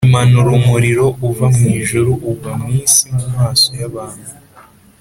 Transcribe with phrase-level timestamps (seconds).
[0.07, 4.27] imanura umuriro uva mu ijuru ugwa mu isi mu maso y’abantu.